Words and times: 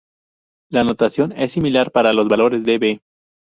La 0.71 0.83
notación 0.83 1.31
es 1.33 1.51
similar 1.51 1.91
para 1.91 2.11
los 2.11 2.27
valores 2.27 2.65
de 2.65 2.79
"b". 2.79 3.01